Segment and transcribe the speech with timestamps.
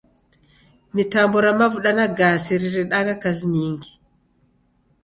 [0.95, 3.89] Mitambo ra mavuda na gasi riredagha kazi nyingi.